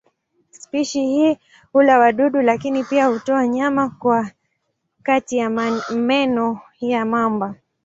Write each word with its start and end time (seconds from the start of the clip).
Spishi 0.51 1.05
hii 1.05 1.37
hula 1.73 1.99
wadudu 1.99 2.41
lakini 2.41 2.83
pia 2.83 3.05
hutoa 3.05 3.47
nyama 3.47 3.89
kwa 3.89 4.31
kati 5.03 5.37
ya 5.37 5.49
meno 5.95 6.59
ya 6.79 7.05
mamba. 7.05 7.55